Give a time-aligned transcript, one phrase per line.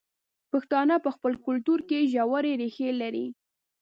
[0.51, 3.25] پښتانه په خپل کلتور کې ژورې ریښې لري.